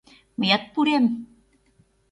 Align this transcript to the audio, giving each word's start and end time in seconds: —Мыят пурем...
—Мыят 0.39 0.63
пурем... 0.73 1.05